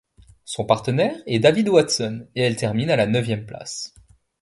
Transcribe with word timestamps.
Son 0.45 0.65
partenaire 0.65 1.15
est 1.27 1.37
David 1.37 1.69
Watson 1.69 2.25
et 2.33 2.41
elle 2.41 2.55
termine 2.55 2.89
à 2.89 2.95
la 2.95 3.05
neuvième 3.05 3.45
place. 3.45 3.93